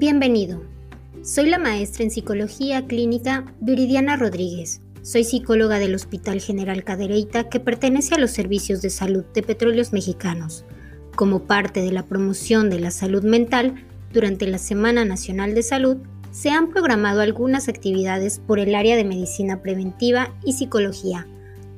[0.00, 0.62] Bienvenido.
[1.22, 4.80] Soy la maestra en psicología clínica Viridiana Rodríguez.
[5.02, 9.92] Soy psicóloga del Hospital General Cadereyta que pertenece a los servicios de salud de Petróleos
[9.92, 10.64] Mexicanos.
[11.14, 13.74] Como parte de la promoción de la salud mental,
[14.10, 15.98] durante la Semana Nacional de Salud
[16.30, 21.26] se han programado algunas actividades por el área de medicina preventiva y psicología,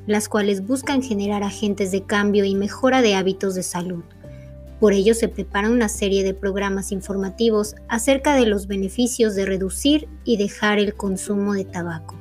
[0.07, 4.05] las cuales buscan generar agentes de cambio y mejora de hábitos de salud.
[4.82, 10.08] Por ello se prepara una serie de programas informativos acerca de los beneficios de reducir
[10.24, 12.16] y dejar el consumo de tabaco,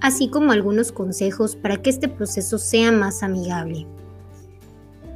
[0.00, 3.86] así como algunos consejos para que este proceso sea más amigable.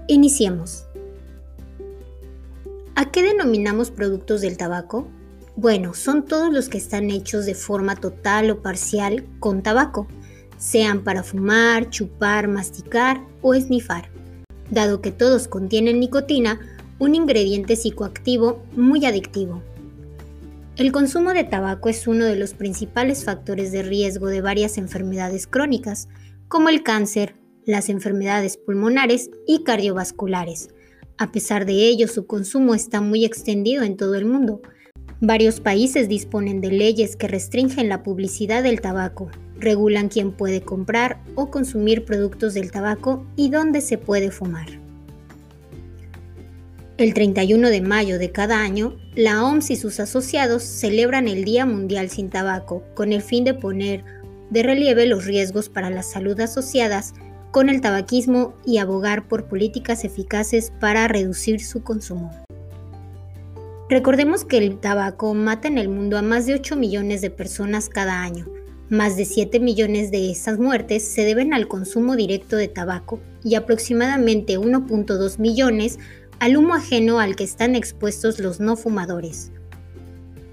[0.09, 0.85] Iniciemos.
[2.97, 5.09] ¿A qué denominamos productos del tabaco?
[5.57, 10.07] Bueno, son todos los que están hechos de forma total o parcial con tabaco,
[10.59, 14.11] sean para fumar, chupar, masticar o esnifar.
[14.71, 16.59] Dado que todos contienen nicotina,
[16.99, 19.63] un ingrediente psicoactivo muy adictivo.
[20.77, 25.47] El consumo de tabaco es uno de los principales factores de riesgo de varias enfermedades
[25.47, 26.09] crónicas,
[26.49, 30.69] como el cáncer, las enfermedades pulmonares y cardiovasculares.
[31.17, 34.63] A pesar de ello, su consumo está muy extendido en todo el mundo.
[35.21, 41.23] Varios países disponen de leyes que restringen la publicidad del tabaco, regulan quién puede comprar
[41.37, 44.84] o consumir productos del tabaco y dónde se puede fumar.
[46.97, 51.67] El 31 de mayo de cada año, la OMS y sus asociados celebran el Día
[51.67, 54.05] Mundial sin Tabaco con el fin de poner
[54.51, 57.13] de relieve los riesgos para la salud asociadas
[57.51, 62.31] con el tabaquismo y abogar por políticas eficaces para reducir su consumo.
[63.91, 67.89] Recordemos que el tabaco mata en el mundo a más de 8 millones de personas
[67.89, 68.47] cada año.
[68.89, 73.57] Más de 7 millones de esas muertes se deben al consumo directo de tabaco y
[73.57, 75.99] aproximadamente 1.2 millones
[76.39, 79.53] al humo ajeno al que están expuestos los no fumadores,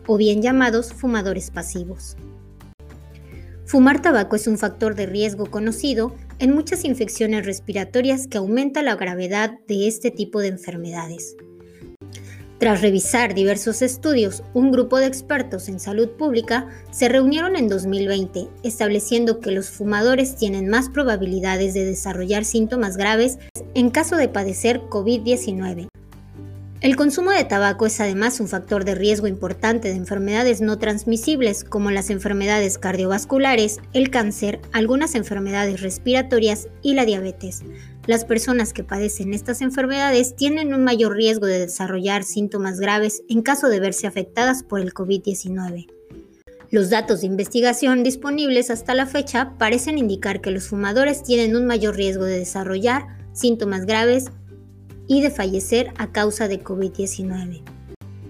[0.07, 2.16] o bien llamados fumadores pasivos.
[3.66, 8.95] Fumar tabaco es un factor de riesgo conocido en muchas infecciones respiratorias que aumenta la
[8.95, 11.38] gravedad de este tipo de enfermedades.
[12.61, 18.50] Tras revisar diversos estudios, un grupo de expertos en salud pública se reunieron en 2020,
[18.61, 23.39] estableciendo que los fumadores tienen más probabilidades de desarrollar síntomas graves
[23.75, 25.87] en caso de padecer COVID-19.
[26.81, 31.63] El consumo de tabaco es además un factor de riesgo importante de enfermedades no transmisibles
[31.63, 37.61] como las enfermedades cardiovasculares, el cáncer, algunas enfermedades respiratorias y la diabetes,
[38.07, 43.43] las personas que padecen estas enfermedades tienen un mayor riesgo de desarrollar síntomas graves en
[43.43, 45.88] caso de verse afectadas por el COVID-19.
[46.71, 51.67] Los datos de investigación disponibles hasta la fecha parecen indicar que los fumadores tienen un
[51.67, 54.31] mayor riesgo de desarrollar síntomas graves
[55.08, 57.62] y de fallecer a causa de COVID-19.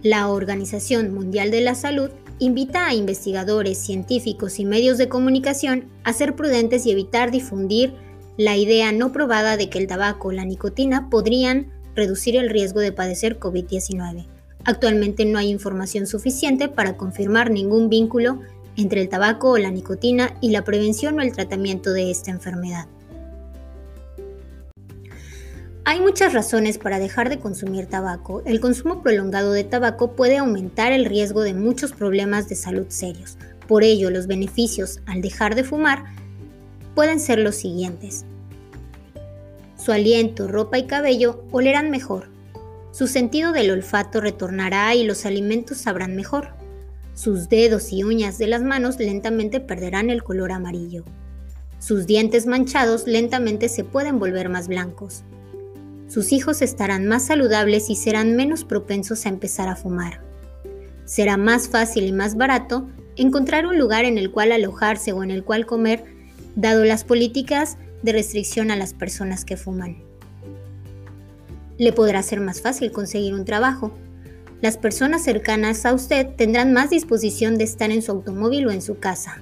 [0.03, 6.11] La Organización Mundial de la Salud invita a investigadores, científicos y medios de comunicación a
[6.11, 7.93] ser prudentes y evitar difundir
[8.37, 12.79] la idea no probada de que el tabaco o la nicotina podrían reducir el riesgo
[12.79, 14.25] de padecer COVID-19.
[14.63, 18.39] Actualmente no hay información suficiente para confirmar ningún vínculo
[18.75, 22.87] entre el tabaco o la nicotina y la prevención o el tratamiento de esta enfermedad.
[25.83, 28.43] Hay muchas razones para dejar de consumir tabaco.
[28.45, 33.37] El consumo prolongado de tabaco puede aumentar el riesgo de muchos problemas de salud serios.
[33.67, 36.03] Por ello, los beneficios al dejar de fumar
[36.93, 38.25] pueden ser los siguientes.
[39.75, 42.29] Su aliento, ropa y cabello olerán mejor.
[42.91, 46.49] Su sentido del olfato retornará y los alimentos sabrán mejor.
[47.15, 51.05] Sus dedos y uñas de las manos lentamente perderán el color amarillo.
[51.79, 55.23] Sus dientes manchados lentamente se pueden volver más blancos.
[56.11, 60.19] Sus hijos estarán más saludables y serán menos propensos a empezar a fumar.
[61.05, 65.31] Será más fácil y más barato encontrar un lugar en el cual alojarse o en
[65.31, 66.03] el cual comer
[66.57, 70.03] dado las políticas de restricción a las personas que fuman.
[71.77, 73.93] Le podrá ser más fácil conseguir un trabajo.
[74.59, 78.81] Las personas cercanas a usted tendrán más disposición de estar en su automóvil o en
[78.81, 79.41] su casa.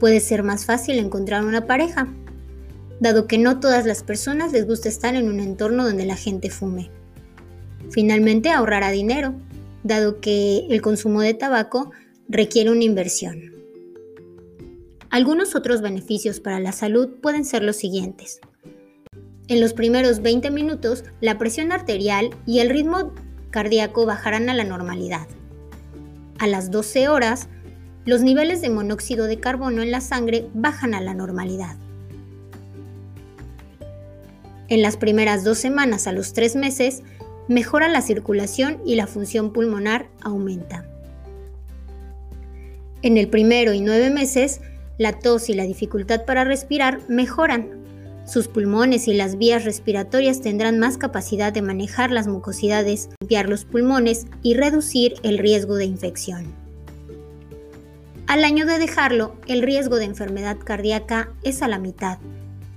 [0.00, 2.08] Puede ser más fácil encontrar una pareja,
[3.00, 6.50] dado que no todas las personas les gusta estar en un entorno donde la gente
[6.50, 6.90] fume.
[7.90, 9.34] Finalmente ahorrará dinero,
[9.82, 11.90] dado que el consumo de tabaco
[12.28, 13.54] requiere una inversión.
[15.08, 18.40] Algunos otros beneficios para la salud pueden ser los siguientes.
[19.48, 23.12] En los primeros 20 minutos, la presión arterial y el ritmo
[23.50, 25.26] cardíaco bajarán a la normalidad.
[26.38, 27.48] A las 12 horas,
[28.04, 31.76] los niveles de monóxido de carbono en la sangre bajan a la normalidad.
[34.70, 37.02] En las primeras dos semanas a los tres meses,
[37.48, 40.86] mejora la circulación y la función pulmonar aumenta.
[43.02, 44.60] En el primero y nueve meses,
[44.96, 47.80] la tos y la dificultad para respirar mejoran.
[48.24, 53.64] Sus pulmones y las vías respiratorias tendrán más capacidad de manejar las mucosidades, limpiar los
[53.64, 56.44] pulmones y reducir el riesgo de infección.
[58.28, 62.18] Al año de dejarlo, el riesgo de enfermedad cardíaca es a la mitad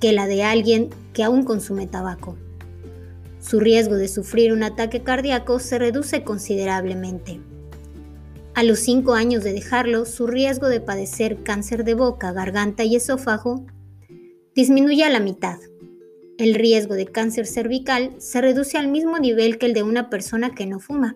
[0.04, 2.36] que la de alguien que aún consume tabaco.
[3.40, 7.40] Su riesgo de sufrir un ataque cardíaco se reduce considerablemente.
[8.54, 12.98] A los 5 años de dejarlo, su riesgo de padecer cáncer de boca, garganta y
[12.98, 13.66] esófago
[14.54, 15.58] disminuye a la mitad.
[16.38, 20.54] El riesgo de cáncer cervical se reduce al mismo nivel que el de una persona
[20.54, 21.16] que no fuma.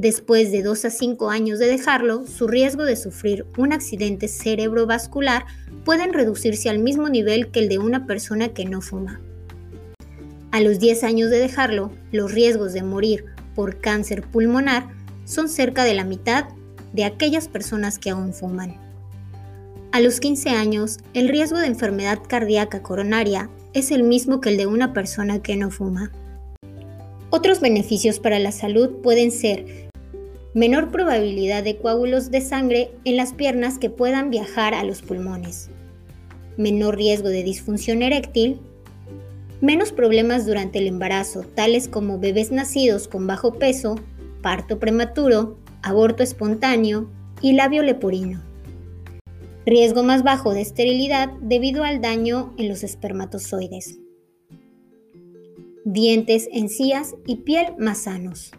[0.00, 5.44] Después de 2 a 5 años de dejarlo, su riesgo de sufrir un accidente cerebrovascular
[5.84, 9.20] puede reducirse al mismo nivel que el de una persona que no fuma.
[10.52, 14.88] A los 10 años de dejarlo, los riesgos de morir por cáncer pulmonar
[15.26, 16.46] son cerca de la mitad
[16.94, 18.78] de aquellas personas que aún fuman.
[19.92, 24.56] A los 15 años, el riesgo de enfermedad cardíaca coronaria es el mismo que el
[24.56, 26.10] de una persona que no fuma.
[27.28, 29.89] Otros beneficios para la salud pueden ser
[30.54, 35.70] menor probabilidad de coágulos de sangre en las piernas que puedan viajar a los pulmones,
[36.56, 38.58] menor riesgo de disfunción eréctil,
[39.60, 43.96] menos problemas durante el embarazo, tales como bebés nacidos con bajo peso,
[44.42, 47.08] parto prematuro, aborto espontáneo
[47.40, 48.42] y labio leporino.
[49.66, 53.98] Riesgo más bajo de esterilidad debido al daño en los espermatozoides.
[55.84, 58.52] Dientes, encías y piel más sanos.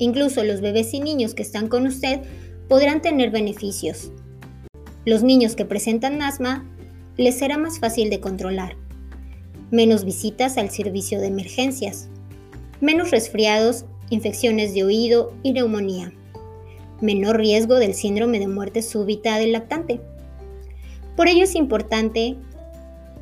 [0.00, 2.22] Incluso los bebés y niños que están con usted
[2.68, 4.10] podrán tener beneficios.
[5.04, 6.66] Los niños que presentan asma
[7.18, 8.76] les será más fácil de controlar.
[9.70, 12.08] Menos visitas al servicio de emergencias.
[12.80, 16.12] Menos resfriados infecciones de oído y neumonía.
[17.02, 20.00] Menor riesgo del síndrome de muerte súbita del lactante.
[21.14, 22.36] Por ello es importante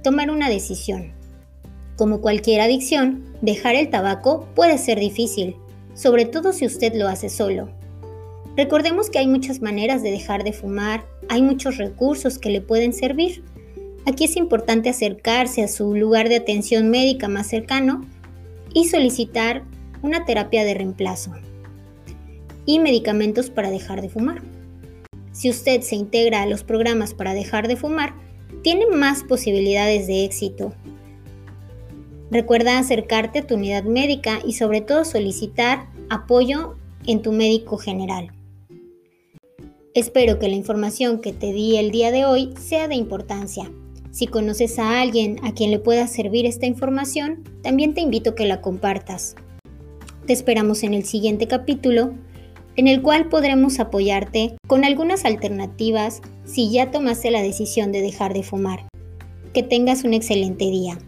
[0.04, 1.12] tomar una decisión.
[1.96, 5.56] Como cualquier adicción, dejar el tabaco puede ser difícil,
[5.98, 7.68] sobre todo si usted lo hace solo.
[8.56, 12.92] Recordemos que hay muchas maneras de dejar de fumar, hay muchos recursos que le pueden
[12.92, 13.42] servir.
[14.06, 18.06] Aquí es importante acercarse a su lugar de atención médica más cercano
[18.72, 19.64] y solicitar
[20.00, 21.32] una terapia de reemplazo
[22.64, 24.40] y medicamentos para dejar de fumar.
[25.32, 28.14] Si usted se integra a los programas para dejar de fumar,
[28.62, 30.72] tiene más posibilidades de éxito.
[32.30, 36.76] Recuerda acercarte a tu unidad médica y sobre todo solicitar apoyo
[37.06, 38.32] en tu médico general.
[39.94, 43.70] Espero que la información que te di el día de hoy sea de importancia.
[44.10, 48.34] Si conoces a alguien a quien le pueda servir esta información, también te invito a
[48.34, 49.34] que la compartas.
[50.26, 52.12] Te esperamos en el siguiente capítulo,
[52.76, 58.34] en el cual podremos apoyarte con algunas alternativas si ya tomaste la decisión de dejar
[58.34, 58.86] de fumar.
[59.54, 60.98] Que tengas un excelente día.